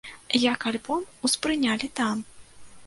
Як 0.43 0.65
альбом 0.71 1.05
успрынялі 1.31 1.87
там? 2.03 2.15